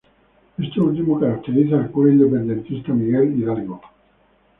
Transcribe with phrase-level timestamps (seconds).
[0.57, 3.81] Este último caracteriza al cura independentista Miguel Hidalgo.